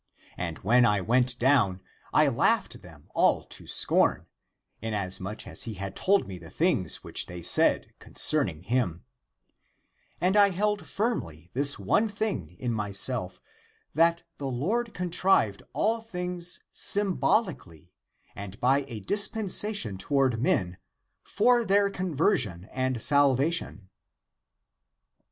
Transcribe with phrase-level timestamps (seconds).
[0.35, 1.79] And when I went down,
[2.11, 4.25] I laughed them all to scorn,
[4.81, 9.03] inasmuch as he had told me the things which they said concerning him;
[10.19, 13.39] and I held firmly this one thing in myself,
[13.93, 17.93] that the Lord contrived all things symbolically
[18.35, 20.77] and by a dispensation toward men,
[21.23, 23.87] for their conversion and salvation.